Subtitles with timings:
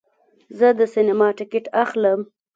[0.57, 2.19] زه د سینما ټکټ اخلم.